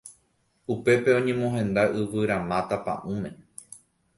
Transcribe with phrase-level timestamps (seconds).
[0.73, 3.29] Upépe oñemohenda yvyramáta pa'ũme